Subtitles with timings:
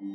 [0.00, 0.08] Halo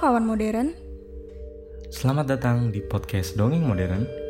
[0.00, 0.72] kawan modern,
[1.92, 4.25] Selamat datang di podcast Dongeng Modern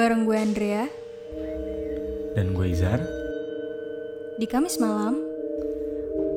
[0.00, 0.88] bareng gue Andrea
[2.32, 3.04] dan gue Izar,
[4.40, 5.20] di Kamis malam.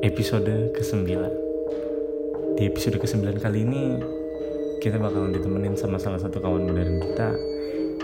[0.04, 1.08] episode ke-9.
[2.60, 3.96] Di episode ke-9 kali ini
[4.84, 7.32] kita bakalan ditemenin sama salah satu kawan modern kita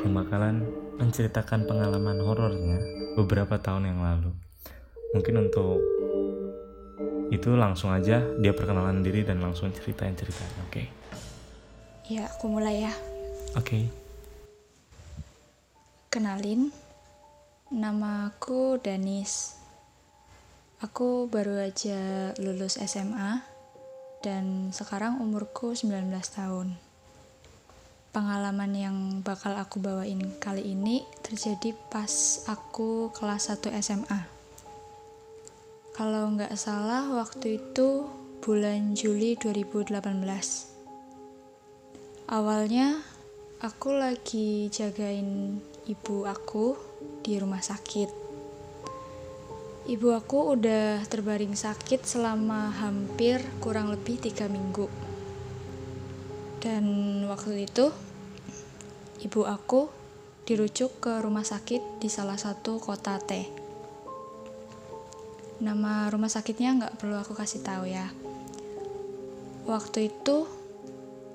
[0.00, 0.64] yang bakalan
[0.96, 2.80] menceritakan pengalaman horornya
[3.20, 4.32] beberapa tahun yang lalu.
[5.12, 5.76] Mungkin untuk
[7.36, 10.82] itu langsung aja dia perkenalan diri dan langsung ceritain ceritanya, oke?
[12.08, 12.96] Ya, aku mulai ya.
[13.60, 13.99] Oke.
[16.10, 16.74] Kenalin,
[17.70, 19.54] nama aku Danis.
[20.82, 23.46] Aku baru aja lulus SMA
[24.18, 26.74] dan sekarang umurku 19 tahun.
[28.10, 34.26] Pengalaman yang bakal aku bawain kali ini terjadi pas aku kelas 1 SMA.
[35.94, 38.10] Kalau nggak salah waktu itu
[38.42, 39.94] bulan Juli 2018.
[42.34, 42.98] Awalnya
[43.62, 46.78] aku lagi jagain ibu aku
[47.26, 48.06] di rumah sakit.
[49.90, 54.86] Ibu aku udah terbaring sakit selama hampir kurang lebih tiga minggu.
[56.62, 56.86] Dan
[57.26, 57.90] waktu itu
[59.26, 59.90] ibu aku
[60.46, 63.50] dirujuk ke rumah sakit di salah satu kota T.
[65.58, 68.06] Nama rumah sakitnya nggak perlu aku kasih tahu ya.
[69.66, 70.46] Waktu itu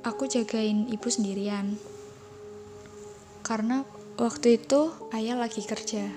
[0.08, 1.76] aku jagain ibu sendirian.
[3.44, 6.08] Karena waktu itu ayah lagi kerja.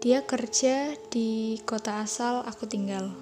[0.00, 3.12] Dia kerja di kota asal aku tinggal.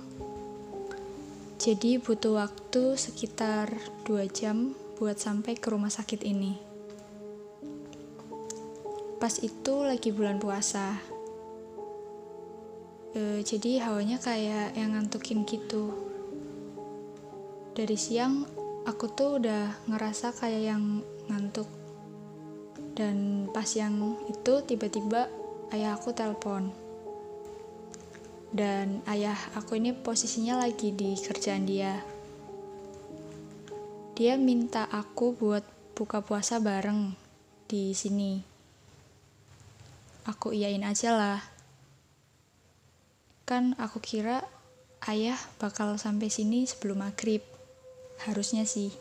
[1.61, 3.69] Jadi butuh waktu sekitar
[4.09, 6.57] 2 jam buat sampai ke rumah sakit ini.
[9.21, 10.97] Pas itu lagi bulan puasa.
[13.13, 16.11] E, jadi hawanya kayak yang ngantukin gitu
[17.75, 18.47] dari siang
[18.85, 21.03] aku tuh udah ngerasa kayak yang
[21.33, 21.80] ngantuk
[23.01, 25.33] dan pas yang itu tiba-tiba
[25.73, 26.69] ayah aku telpon
[28.51, 32.03] dan ayah aku ini posisinya lagi di kerjaan dia.
[34.19, 35.63] Dia minta aku buat
[35.95, 37.15] buka puasa bareng
[37.71, 38.43] di sini.
[40.27, 41.41] Aku iyain aja lah.
[43.47, 44.45] Kan aku kira
[45.09, 47.41] ayah bakal sampai sini sebelum maghrib.
[48.27, 48.93] Harusnya sih.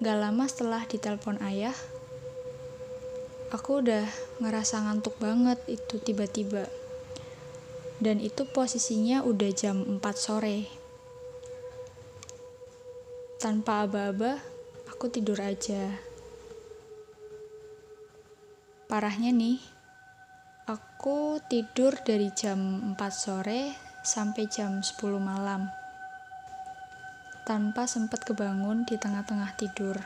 [0.00, 1.76] Gak lama setelah ditelepon ayah,
[3.52, 4.08] aku udah
[4.40, 6.64] ngerasa ngantuk banget itu tiba-tiba.
[8.00, 10.64] Dan itu posisinya udah jam 4 sore.
[13.36, 14.40] Tanpa aba-aba,
[14.88, 15.92] aku tidur aja.
[18.88, 19.60] Parahnya nih,
[20.64, 25.79] aku tidur dari jam 4 sore sampai jam 10 malam
[27.50, 29.98] tanpa sempat kebangun di tengah-tengah tidur.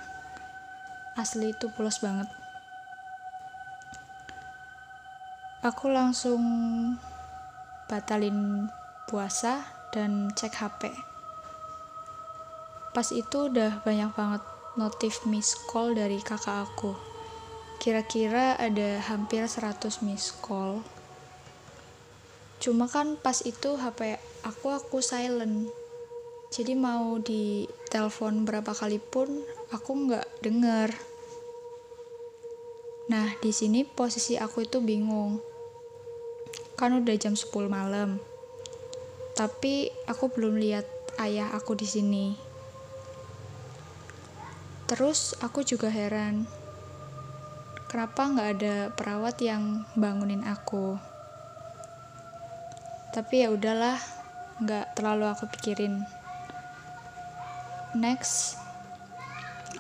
[1.13, 2.25] Asli itu pulas banget.
[5.61, 6.41] Aku langsung
[7.85, 8.65] batalin
[9.05, 9.61] puasa
[9.93, 10.89] dan cek HP.
[12.97, 14.41] Pas itu udah banyak banget
[14.81, 16.97] notif miss call dari kakak aku.
[17.77, 20.81] Kira-kira ada hampir 100 miss call.
[22.57, 24.17] Cuma kan pas itu HP
[24.49, 25.84] aku aku silent
[26.55, 29.27] jadi mau di telepon berapa kali pun
[29.75, 30.95] aku nggak denger.
[33.11, 35.43] Nah, di sini posisi aku itu bingung.
[36.79, 38.23] Kan udah jam 10 malam.
[39.35, 40.87] Tapi aku belum lihat
[41.19, 42.39] ayah aku di sini.
[44.87, 46.47] Terus aku juga heran.
[47.91, 50.95] Kenapa nggak ada perawat yang bangunin aku?
[53.11, 53.99] Tapi ya udahlah,
[54.63, 56.23] nggak terlalu aku pikirin
[57.97, 58.59] next.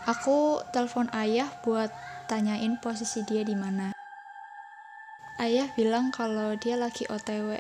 [0.08, 1.92] Aku telepon ayah buat
[2.30, 3.92] tanyain posisi dia di mana.
[5.40, 7.58] Ayah bilang kalau dia lagi otw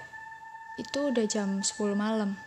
[0.78, 2.38] itu udah jam 10 malam.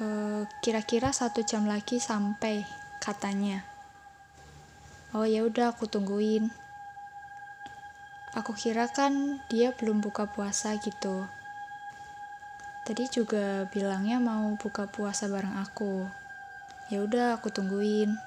[0.00, 2.64] Kira kira-kira satu jam lagi sampai
[3.00, 3.64] katanya.
[5.12, 6.48] Oh ya udah aku tungguin.
[8.36, 11.26] Aku kira kan dia belum buka puasa gitu
[12.90, 16.10] Tadi juga bilangnya mau buka puasa bareng aku.
[16.90, 18.18] Ya udah, aku tungguin.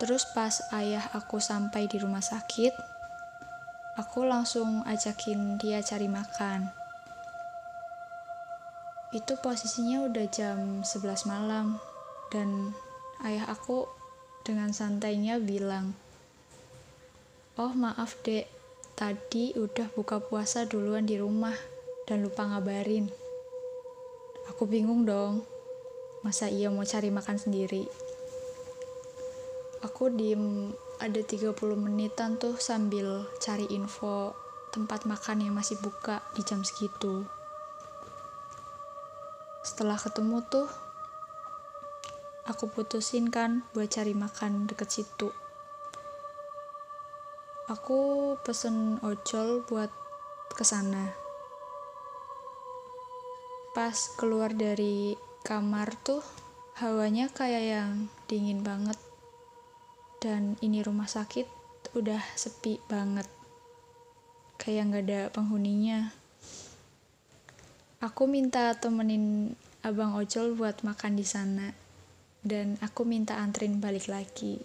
[0.00, 2.72] Terus pas ayah aku sampai di rumah sakit,
[4.00, 6.72] aku langsung ajakin dia cari makan.
[9.12, 11.76] Itu posisinya udah jam 11 malam
[12.32, 12.72] dan
[13.20, 13.84] ayah aku
[14.48, 15.92] dengan santainya bilang,
[17.60, 18.48] "Oh, maaf, Dek.
[18.96, 21.71] Tadi udah buka puasa duluan di rumah
[22.06, 23.10] dan lupa ngabarin."
[24.50, 25.46] Aku bingung dong.
[26.26, 27.86] Masa iya mau cari makan sendiri?
[29.82, 30.70] Aku diem
[31.02, 34.30] ada 30 menitan tuh sambil cari info
[34.70, 37.26] tempat makan yang masih buka di jam segitu.
[39.66, 40.66] Setelah ketemu tuh,
[42.46, 45.30] aku putusin kan buat cari makan deket situ.
[47.70, 49.90] Aku pesen ojol buat
[50.54, 51.21] ke sana.
[53.72, 55.16] Pas keluar dari
[55.48, 56.20] kamar tuh,
[56.76, 59.00] hawanya kayak yang dingin banget.
[60.20, 61.48] Dan ini rumah sakit
[61.96, 63.24] udah sepi banget.
[64.60, 66.12] Kayak nggak ada penghuninya.
[68.04, 71.72] Aku minta temenin abang ojol buat makan di sana.
[72.44, 74.60] Dan aku minta antrin balik lagi.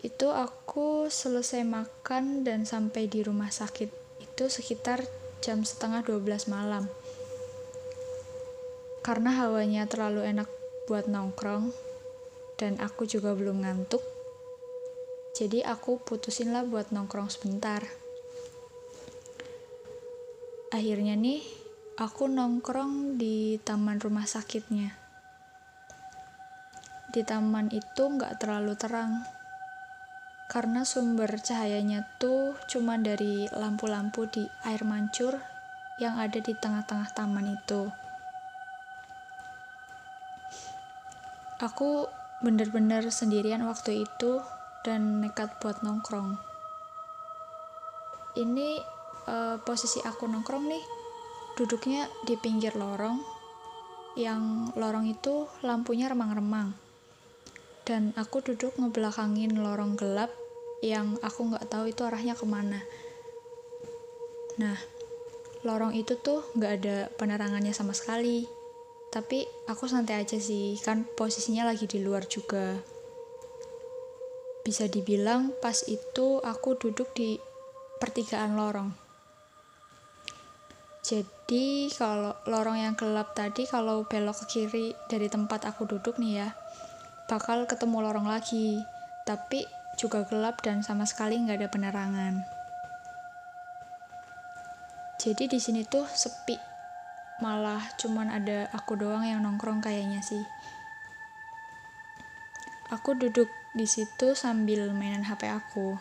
[0.00, 3.92] Itu aku selesai makan dan sampai di rumah sakit
[4.24, 6.88] itu sekitar jam setengah 12 malam
[9.00, 10.46] karena hawanya terlalu enak
[10.84, 11.72] buat nongkrong
[12.60, 14.04] dan aku juga belum ngantuk.
[15.32, 17.80] Jadi aku putusin lah buat nongkrong sebentar.
[20.68, 21.40] Akhirnya nih,
[21.96, 24.92] aku nongkrong di taman rumah sakitnya.
[27.10, 29.24] Di taman itu nggak terlalu terang,
[30.50, 35.38] karena sumber cahayanya tuh cuma dari lampu-lampu di air mancur
[36.02, 37.86] yang ada di tengah-tengah taman itu.
[41.62, 42.10] Aku
[42.42, 44.42] bener-bener sendirian waktu itu
[44.82, 46.34] dan nekat buat nongkrong.
[48.34, 48.82] Ini
[49.30, 50.84] uh, posisi aku nongkrong nih,
[51.54, 53.22] duduknya di pinggir lorong,
[54.18, 56.74] yang lorong itu lampunya remang-remang.
[57.86, 60.39] Dan aku duduk ngebelakangin lorong gelap
[60.80, 62.80] yang aku nggak tahu itu arahnya ke mana.
[64.60, 64.76] Nah,
[65.64, 68.48] lorong itu tuh nggak ada penerangannya sama sekali.
[69.10, 72.78] Tapi aku santai aja sih kan posisinya lagi di luar juga.
[74.64, 77.36] Bisa dibilang pas itu aku duduk di
[77.98, 78.90] pertigaan lorong.
[81.00, 86.46] Jadi kalau lorong yang gelap tadi kalau belok ke kiri dari tempat aku duduk nih
[86.46, 86.48] ya
[87.26, 88.78] bakal ketemu lorong lagi.
[89.26, 92.34] Tapi juga gelap dan sama sekali nggak ada penerangan
[95.20, 96.70] jadi di sini tuh sepi
[97.40, 100.44] malah cuman ada aku doang yang nongkrong kayaknya sih.
[102.92, 105.96] Aku duduk di situ sambil mainan HP aku.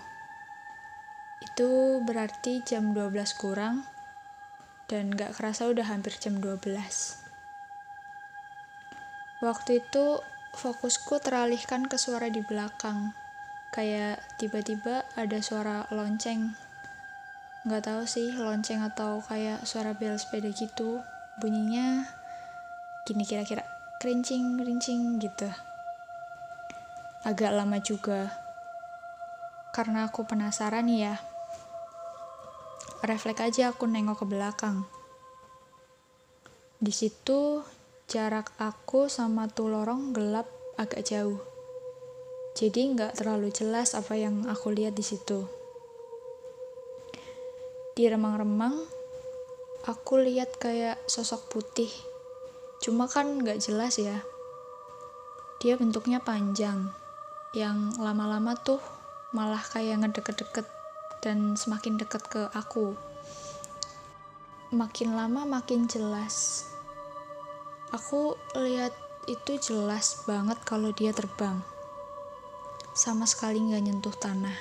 [1.39, 3.87] Itu berarti jam 12 kurang
[4.91, 6.59] dan gak kerasa udah hampir jam 12.
[9.39, 10.19] Waktu itu
[10.59, 13.15] fokusku teralihkan ke suara di belakang.
[13.69, 16.57] Kayak tiba-tiba ada suara lonceng.
[17.69, 21.05] Gak tahu sih lonceng atau kayak suara bel sepeda gitu.
[21.37, 22.01] Bunyinya
[23.05, 23.61] gini kira-kira
[24.01, 25.45] kerincing kerincing gitu.
[27.21, 28.33] Agak lama juga.
[29.69, 31.21] Karena aku penasaran ya.
[33.05, 34.89] Refleks aja aku nengok ke belakang.
[36.81, 37.61] Di situ
[38.09, 40.49] jarak aku sama tuh lorong gelap
[40.79, 41.48] agak jauh
[42.53, 45.45] jadi nggak terlalu jelas apa yang aku lihat di situ
[47.99, 48.99] di remang-remang
[49.83, 51.91] aku lihat kayak sosok putih.
[52.79, 54.23] Cuma kan nggak jelas ya.
[55.59, 56.93] Dia bentuknya panjang,
[57.51, 58.79] yang lama-lama tuh
[59.35, 60.63] malah kayak ngedeket-deket
[61.19, 62.95] dan semakin deket ke aku.
[64.71, 66.63] Makin lama makin jelas.
[67.91, 68.95] Aku lihat
[69.27, 71.59] itu jelas banget kalau dia terbang.
[72.99, 74.59] Sama sekali nggak nyentuh tanah.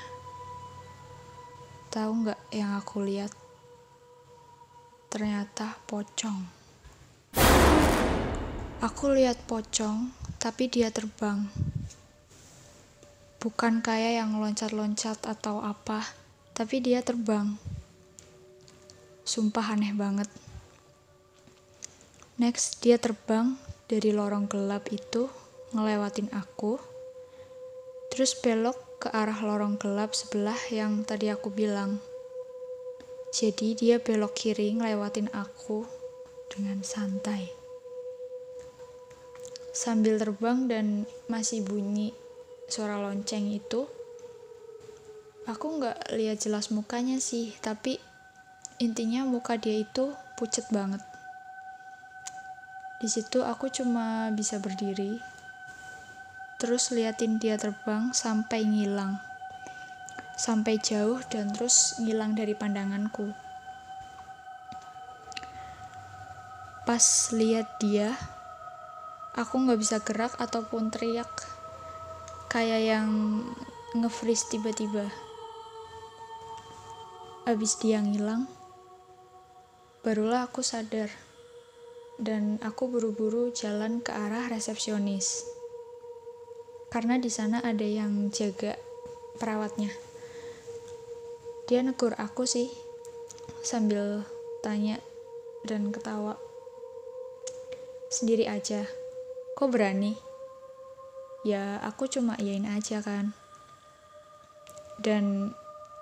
[1.91, 3.35] Tahu nggak yang aku lihat?
[5.09, 6.45] ternyata pocong.
[8.85, 11.49] Aku lihat pocong, tapi dia terbang.
[13.41, 16.05] Bukan kayak yang loncat-loncat atau apa,
[16.53, 17.57] tapi dia terbang.
[19.25, 20.29] Sumpah aneh banget.
[22.37, 23.57] Next, dia terbang
[23.89, 25.27] dari lorong gelap itu,
[25.73, 26.77] ngelewatin aku,
[28.19, 32.03] terus belok ke arah lorong gelap sebelah yang tadi aku bilang.
[33.31, 35.87] Jadi dia belok kiri ngelewatin aku
[36.51, 37.47] dengan santai.
[39.71, 42.11] Sambil terbang dan masih bunyi
[42.67, 43.87] suara lonceng itu
[45.47, 48.03] aku nggak lihat jelas mukanya sih tapi
[48.83, 51.01] intinya muka dia itu pucet banget
[52.99, 55.38] di situ aku cuma bisa berdiri
[56.59, 59.23] terus liatin dia terbang sampai ngilang.
[60.35, 63.31] Sampai jauh dan terus ngilang dari pandanganku.
[66.83, 68.11] Pas lihat dia
[69.39, 71.31] aku nggak bisa gerak ataupun teriak.
[72.51, 73.09] Kayak yang
[73.95, 75.07] nge-freeze tiba-tiba.
[77.47, 78.51] Abis dia ngilang
[80.03, 81.07] barulah aku sadar.
[82.19, 85.58] Dan aku buru-buru jalan ke arah resepsionis
[86.89, 88.77] karena di sana ada yang jaga
[89.37, 89.93] perawatnya.
[91.69, 92.73] Dia negur aku sih
[93.61, 94.25] sambil
[94.65, 94.97] tanya
[95.69, 96.41] dan ketawa.
[98.09, 98.89] Sendiri aja.
[99.53, 100.17] Kok berani?
[101.45, 103.37] Ya aku cuma iyain aja kan.
[104.97, 105.53] Dan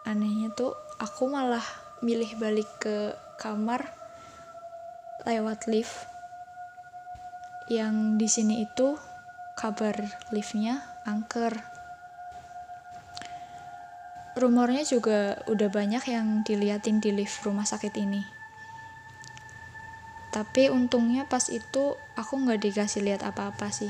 [0.07, 1.67] anehnya tuh aku malah
[2.01, 3.11] milih balik ke
[3.43, 3.91] kamar
[5.27, 6.07] lewat lift.
[7.67, 8.95] Yang di sini itu
[9.57, 9.97] kabar
[10.37, 11.65] liftnya angker.
[14.37, 18.21] Rumornya juga udah banyak yang diliatin di lift rumah sakit ini.
[20.29, 23.89] Tapi untungnya pas itu aku nggak dikasih lihat apa-apa sih.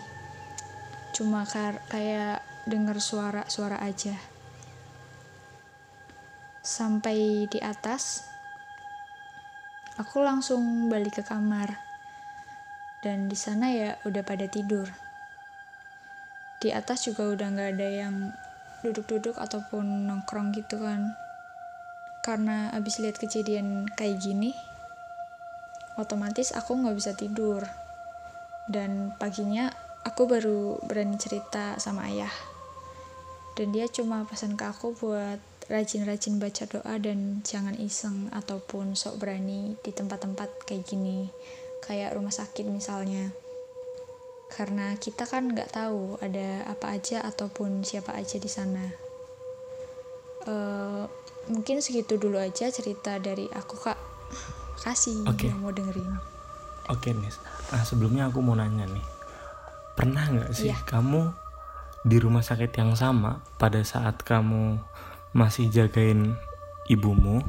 [1.11, 1.42] Cuma
[1.90, 4.14] kayak denger suara-suara aja.
[6.62, 8.23] Sampai di atas
[9.99, 11.75] aku langsung balik ke kamar.
[13.02, 15.05] Dan di sana ya udah pada tidur
[16.60, 18.14] di atas juga udah nggak ada yang
[18.80, 21.12] duduk-duduk ataupun nongkrong gitu kan.
[22.25, 24.50] Karena abis lihat kejadian kayak gini
[25.96, 27.64] otomatis aku nggak bisa tidur.
[28.66, 29.70] Dan paginya
[30.02, 32.32] aku baru berani cerita sama ayah.
[33.56, 39.18] Dan dia cuma pesan ke aku buat rajin-rajin baca doa dan jangan iseng ataupun sok
[39.18, 41.26] berani di tempat-tempat kayak gini
[41.82, 43.34] kayak rumah sakit misalnya
[44.50, 48.84] karena kita kan nggak tahu ada apa aja ataupun siapa aja di sana.
[50.46, 51.10] Uh,
[51.50, 53.98] mungkin segitu dulu aja cerita dari aku kak.
[54.82, 55.50] Kasih okay.
[55.50, 56.14] yang mau dengerin.
[56.86, 57.32] Oke okay, nih
[57.66, 59.06] nah sebelumnya aku mau nanya nih.
[59.98, 60.78] Pernah nggak sih yeah.
[60.86, 61.34] kamu
[62.06, 64.78] di rumah sakit yang sama pada saat kamu
[65.34, 66.38] masih jagain
[66.86, 67.42] ibumu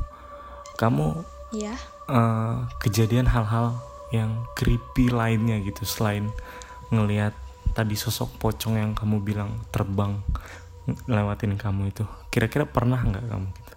[0.82, 1.22] kamu
[1.54, 1.78] ya
[2.10, 3.78] uh, kejadian hal-hal
[4.10, 6.34] yang creepy lainnya gitu selain
[6.94, 7.34] ngelihat
[7.76, 10.20] tadi sosok pocong yang kamu bilang terbang
[11.06, 13.74] lewatin kamu itu kira-kira pernah nggak kamu gitu?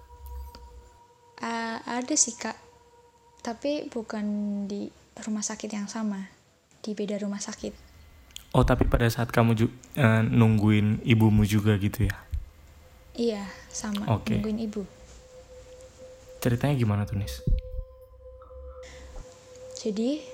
[1.41, 2.57] Uh, ada sih kak
[3.41, 4.25] tapi bukan
[4.71, 4.93] di
[5.27, 6.29] rumah sakit yang sama
[6.81, 7.73] di beda rumah sakit
[8.55, 9.57] oh tapi pada saat kamu
[9.99, 12.31] uh, nungguin ibumu juga gitu ya
[13.21, 14.07] Iya, sama.
[14.21, 14.39] Okay.
[14.39, 14.83] Nungguin ibu.
[16.41, 17.43] Ceritanya gimana tuh, Nis?
[19.77, 20.25] Jadi,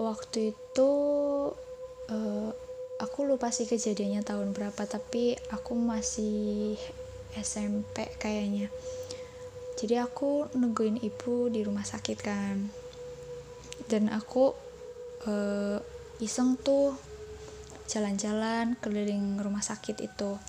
[0.00, 0.90] waktu itu
[2.10, 2.50] uh,
[3.00, 6.76] aku lupa sih kejadiannya tahun berapa, tapi aku masih
[7.38, 8.72] SMP kayaknya.
[9.74, 12.70] Jadi aku nungguin ibu di rumah sakit kan.
[13.90, 14.54] Dan aku
[15.28, 15.78] uh,
[16.22, 16.94] iseng tuh
[17.84, 20.40] jalan-jalan keliling rumah sakit itu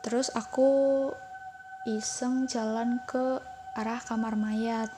[0.00, 1.10] terus aku
[1.84, 3.42] iseng jalan ke
[3.76, 4.88] arah kamar mayat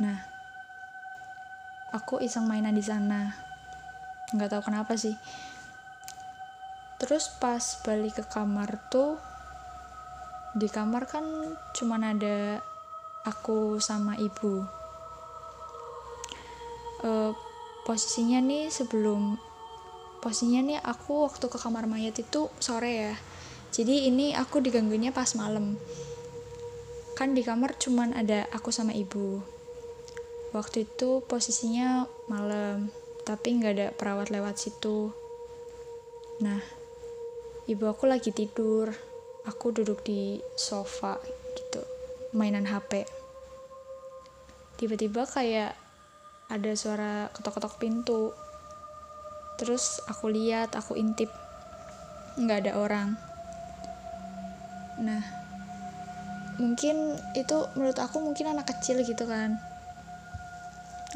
[0.00, 0.24] nah
[1.94, 3.34] aku iseng mainan di sana.
[4.34, 5.14] Nggak tahu kenapa sih.
[6.96, 9.20] Terus pas balik ke kamar tuh
[10.56, 11.22] di kamar kan
[11.76, 12.64] cuman ada
[13.28, 14.64] aku sama ibu.
[17.04, 17.10] E,
[17.84, 19.36] posisinya nih sebelum
[20.24, 23.14] posisinya nih aku waktu ke kamar mayat itu sore ya.
[23.70, 25.76] Jadi ini aku diganggunya pas malam.
[27.12, 29.55] Kan di kamar cuman ada aku sama ibu
[30.54, 32.90] waktu itu posisinya malam
[33.26, 35.10] tapi nggak ada perawat lewat situ.
[36.42, 36.62] Nah
[37.66, 38.94] ibu aku lagi tidur.
[39.46, 41.22] Aku duduk di sofa
[41.54, 41.78] gitu
[42.34, 43.06] mainan HP
[44.76, 45.72] tiba-tiba kayak
[46.52, 48.34] ada suara ketok-ketok pintu.
[49.56, 51.32] Terus aku lihat aku intip
[52.36, 53.08] nggak ada orang.
[55.00, 55.22] Nah
[56.56, 59.60] mungkin itu menurut aku mungkin anak kecil gitu kan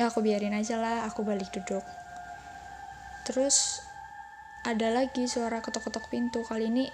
[0.00, 1.84] ya aku biarin aja lah aku balik duduk.
[3.28, 3.84] Terus
[4.64, 6.40] ada lagi suara ketok-ketok pintu.
[6.40, 6.88] Kali ini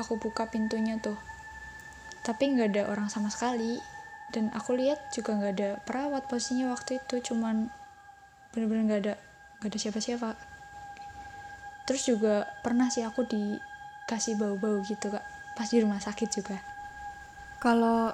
[0.00, 1.20] aku buka pintunya tuh.
[2.24, 3.76] Tapi nggak ada orang sama sekali.
[4.32, 7.20] Dan aku lihat juga nggak ada perawat posisinya waktu itu.
[7.20, 7.68] Cuman
[8.56, 9.14] bener-bener nggak ada
[9.60, 10.30] nggak ada siapa-siapa.
[11.84, 15.24] Terus juga pernah sih aku dikasih bau-bau gitu kak.
[15.52, 16.56] Pas di rumah sakit juga.
[17.60, 18.08] Kalau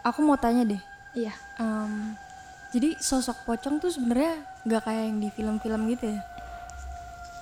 [0.00, 0.80] aku mau tanya deh,
[1.12, 1.36] iya.
[1.60, 2.16] Em,
[2.74, 6.20] jadi sosok pocong tuh sebenarnya nggak kayak yang di film-film gitu ya?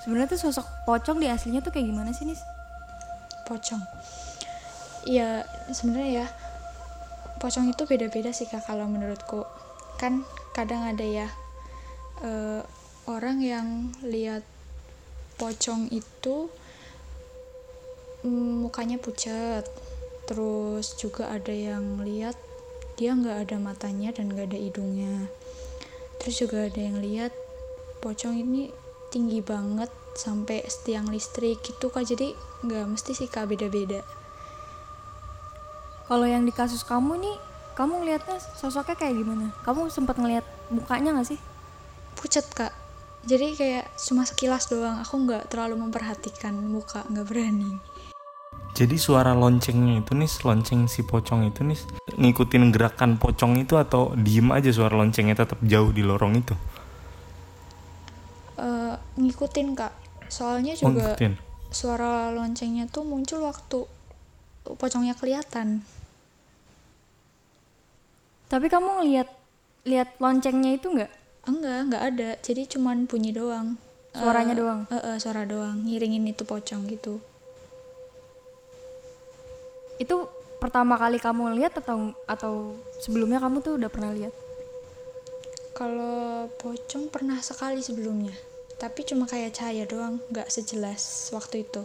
[0.04, 2.44] Sebenarnya tuh sosok pocong di aslinya tuh kayak gimana sih nis?
[3.52, 3.82] pocong
[5.04, 6.26] iya sebenarnya ya
[7.42, 9.44] pocong itu beda-beda sih kak kalau menurutku
[9.98, 10.22] kan
[10.54, 11.28] kadang ada ya
[12.22, 12.62] eh,
[13.10, 13.68] orang yang
[14.06, 14.46] lihat
[15.36, 16.48] pocong itu
[18.22, 19.66] mm, mukanya pucat
[20.30, 22.38] terus juga ada yang lihat
[23.02, 25.26] dia nggak ada matanya dan nggak ada hidungnya.
[26.22, 27.34] Terus juga ada yang lihat
[27.98, 28.70] pocong ini
[29.10, 32.06] tinggi banget sampai tiang listrik gitu kak.
[32.06, 32.30] Jadi
[32.62, 34.06] nggak mesti sih kak beda-beda.
[36.06, 37.36] Kalau yang di kasus kamu nih,
[37.74, 39.50] kamu ngelihatnya sosoknya kayak gimana?
[39.66, 41.40] Kamu sempat ngelihat mukanya nggak sih?
[42.14, 42.70] pucat kak.
[43.26, 45.02] Jadi kayak cuma sekilas doang.
[45.02, 47.82] Aku nggak terlalu memperhatikan muka nggak berani
[48.72, 51.76] Jadi suara loncengnya itu nih, lonceng si pocong itu nih
[52.16, 56.56] ngikutin gerakan pocong itu atau diem aja suara loncengnya tetap jauh di lorong itu?
[58.56, 59.92] Eh, ngikutin kak
[60.32, 61.32] soalnya Oh, juga ngikutin.
[61.68, 63.84] suara loncengnya tuh muncul waktu
[64.64, 65.84] pocongnya kelihatan
[68.46, 69.28] Tapi kamu ngelihat
[69.84, 71.12] lihat loncengnya itu nggak?
[71.42, 73.74] enggak nggak ada jadi cuman bunyi doang
[74.14, 74.80] Suaranya Eh, doang?
[74.88, 77.18] eh, eh, suara doang ngiringin itu pocong gitu
[80.02, 80.26] Itu
[80.58, 84.34] pertama kali kamu lihat atau atau sebelumnya kamu tuh udah pernah lihat?
[85.72, 88.36] kalau pocong pernah sekali sebelumnya
[88.76, 91.82] tapi cuma kayak cahaya doang nggak sejelas waktu itu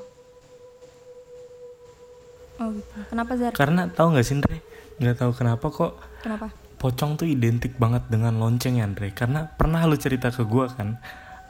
[2.58, 2.90] Oh gitu.
[3.14, 3.54] Kenapa Zar?
[3.54, 4.58] Karena tahu nggak sih Andre?
[4.98, 5.94] Nggak tahu kenapa kok
[6.26, 6.50] Kenapa?
[6.82, 9.14] pocong tuh identik banget dengan lonceng ya Andre.
[9.14, 10.98] Karena pernah lu cerita ke gua kan,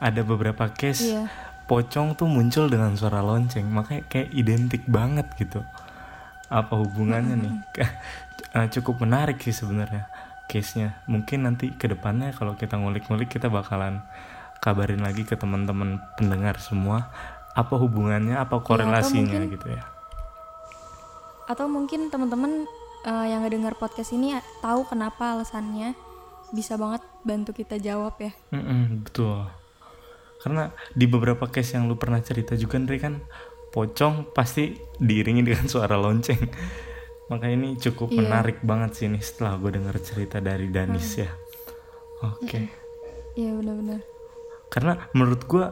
[0.03, 1.31] ada beberapa case Iya.
[1.71, 5.63] pocong tuh muncul dengan suara lonceng, makanya kayak identik banget gitu.
[6.48, 7.53] Apa hubungannya nih?
[8.55, 10.07] Eh, Cukup menarik sih sebenarnya
[10.48, 11.03] case-nya.
[11.05, 14.00] Mungkin nanti ke depannya kalau kita ngulik-ngulik kita bakalan
[14.64, 17.12] kabarin lagi ke teman-teman pendengar semua
[17.53, 19.83] apa hubungannya, apa korelasinya mungkin- gitu ya.
[21.48, 22.68] Atau mungkin teman-teman
[23.03, 25.96] eh, yang ngedengar podcast ini tahu kenapa alasannya
[26.51, 28.31] bisa banget bantu kita jawab ya.
[28.51, 29.48] Mm-mm, betul.
[30.40, 33.14] Karena di beberapa case yang lu pernah cerita juga Andre kan
[33.77, 36.42] pocong pasti diiringi dengan suara lonceng.
[37.29, 38.18] Makanya ini cukup Iya.
[38.25, 41.29] menarik banget sih nih setelah gue denger cerita dari Danis ya.
[42.25, 42.66] Oke.
[43.37, 44.01] Iya benar-benar.
[44.74, 45.66] Karena menurut gue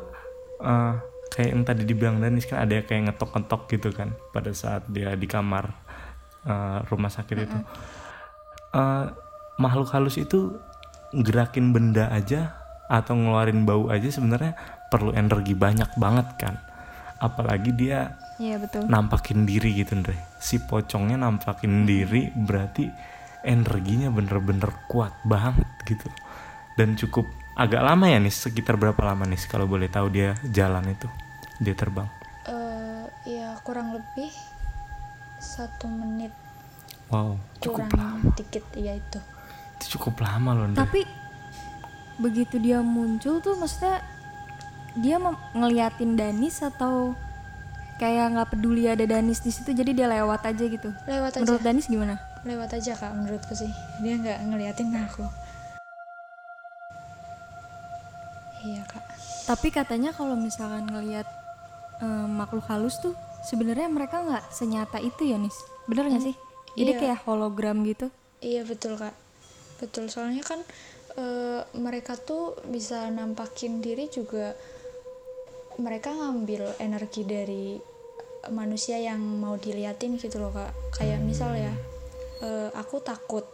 [0.62, 0.94] eh,
[1.34, 5.18] kayak yang tadi dibilang Danis kan ada yang kayak ngetok-ngetok gitu kan pada saat dia
[5.18, 5.66] di kamar
[6.46, 7.58] eh, rumah sakit itu.
[8.76, 9.06] Eh,
[9.58, 10.60] makhluk halus itu
[11.16, 14.54] gerakin benda aja atau ngeluarin bau aja sebenarnya
[14.92, 16.56] perlu energi banyak banget kan.
[17.18, 18.86] Apalagi dia Iya betul.
[18.86, 20.20] nampakin diri gitu Andre.
[20.38, 22.84] Si pocongnya nampakin diri berarti
[23.42, 26.10] energinya bener-bener kuat banget gitu.
[26.76, 27.24] Dan cukup
[27.56, 31.08] agak lama ya nih, sekitar berapa lama nih kalau boleh tahu dia jalan itu,
[31.58, 32.10] dia terbang.
[32.46, 34.30] eh ya kurang lebih
[35.38, 36.30] satu menit
[37.08, 38.30] Wow, cukup kurang lama.
[38.36, 39.20] dikit ya itu
[39.78, 40.78] Itu cukup lama loh Andre.
[40.78, 41.02] Tapi
[42.18, 44.04] begitu dia muncul tuh maksudnya
[44.96, 45.20] dia
[45.52, 47.16] ngeliatin Danis atau
[48.00, 50.90] kayak nggak peduli ada Danis di situ jadi dia lewat aja gitu.
[51.08, 52.16] lewat aja Menurut Danis gimana?
[52.46, 53.72] lewat aja kak menurutku sih
[54.06, 55.26] dia nggak ngeliatin aku
[58.62, 59.02] iya kak
[59.46, 61.26] Tapi katanya kalau misalkan ngelihat
[62.02, 63.14] eh, makhluk halus tuh
[63.46, 65.54] sebenarnya mereka nggak senyata itu ya Nis.
[65.86, 66.36] Bener nggak sih?
[66.74, 67.00] Jadi iya.
[67.02, 68.10] kayak hologram gitu.
[68.42, 69.14] iya betul kak
[69.82, 70.62] betul soalnya kan
[71.18, 74.54] eh, mereka tuh bisa nampakin diri juga
[75.82, 77.80] mereka ngambil energi dari
[78.54, 80.72] manusia yang mau diliatin gitu loh kak.
[80.96, 81.74] Kayak misal ya
[82.46, 83.46] eh, aku takut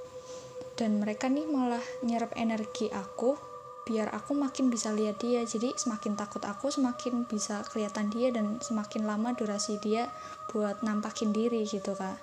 [0.76, 3.38] dan mereka nih malah nyerap energi aku
[3.82, 5.42] biar aku makin bisa lihat dia.
[5.44, 10.10] Jadi semakin takut aku semakin bisa kelihatan dia dan semakin lama durasi dia
[10.54, 12.18] buat nampakin diri gitu kak.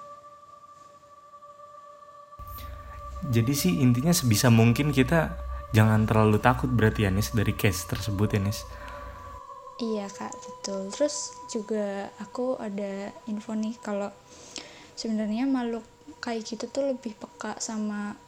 [3.28, 5.34] Jadi sih intinya sebisa mungkin kita
[5.74, 8.62] jangan terlalu takut berarti ya Nis dari case tersebut ya Nis.
[9.78, 10.90] Iya kak betul.
[10.90, 14.10] Terus juga aku ada info nih kalau
[14.98, 15.86] sebenarnya makhluk
[16.18, 18.18] kayak gitu tuh lebih peka sama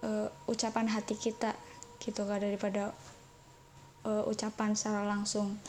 [0.00, 1.52] eh, ucapan hati kita
[2.00, 2.96] gitu kak daripada
[4.08, 5.60] eh, ucapan secara langsung.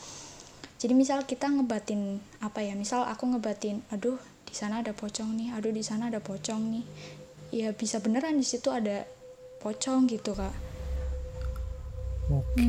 [0.80, 2.72] Jadi misal kita ngebatin apa ya?
[2.72, 4.16] Misal aku ngebatin, aduh
[4.48, 6.84] di sana ada pocong nih, aduh di sana ada pocong nih.
[7.52, 9.04] Ya bisa beneran di situ ada
[9.60, 10.54] pocong gitu kak.
[12.32, 12.64] Oke.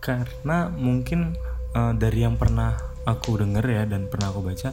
[0.00, 1.36] Karena mungkin
[1.74, 4.70] eh, dari yang pernah aku denger ya dan pernah aku baca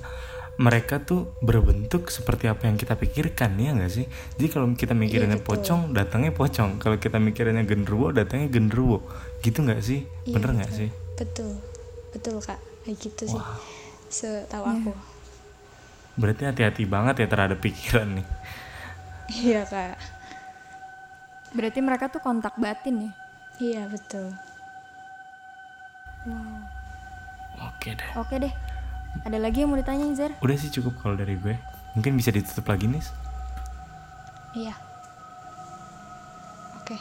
[0.57, 4.09] mereka tuh berbentuk seperti apa yang kita pikirkan ya nggak sih?
[4.41, 5.61] Jadi kalau kita mikirinnya betul.
[5.61, 6.81] pocong datangnya pocong.
[6.81, 9.05] Kalau kita mikirinnya genderuwo datangnya genderuwo
[9.45, 10.09] gitu nggak sih?
[10.25, 10.89] Iya, bener nggak sih?
[11.13, 11.61] Betul.
[12.09, 12.57] Betul kak.
[12.81, 13.43] Kayak gitu sih.
[14.09, 14.93] Setahu aku.
[16.17, 18.27] Berarti hati-hati banget ya terhadap pikiran nih.
[19.29, 19.97] Iya kak.
[21.53, 23.11] Berarti mereka tuh kontak batin ya?
[23.57, 24.29] iya betul
[27.87, 28.09] oke deh.
[28.19, 28.53] Oke deh.
[29.23, 30.35] Ada lagi yang mau ditanyain Zer?
[30.43, 31.55] udah sih cukup kalau dari gue.
[31.95, 33.01] Mungkin bisa ditutup lagi nih
[34.57, 34.75] iya.
[36.81, 36.97] Oke.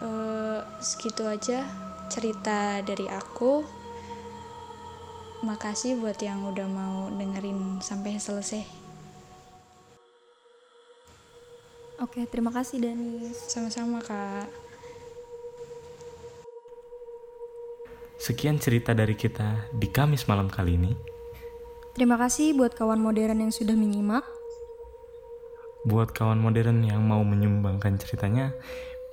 [0.00, 1.64] Eh, segitu aja
[2.08, 3.60] cerita dari aku.
[5.44, 8.64] Makasih buat yang udah mau dengerin sampai selesai.
[11.96, 13.36] Oke, terima kasih Danis.
[13.48, 14.65] sama-sama kak
[18.26, 20.92] sekian cerita dari kita di Kamis malam kali ini
[21.94, 24.20] Terima kasih buat kawan modern yang sudah menyimak.
[25.88, 28.52] Buat kawan modern yang mau menyumbangkan ceritanya,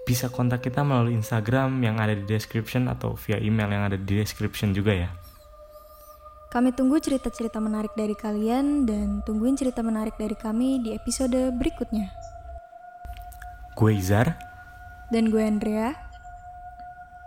[0.04, 4.20] bisa kontak kita melalui Instagram yang ada di description atau via email yang ada di
[4.20, 5.10] description juga ya.
[6.52, 12.12] Kami tunggu cerita-cerita menarik dari kalian dan tungguin cerita menarik dari kami di episode berikutnya.
[13.80, 14.36] Gue Izar,
[15.08, 15.96] Dan gue Andrea,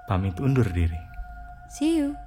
[0.05, 1.06] pamit undur diri.
[1.77, 2.26] See you.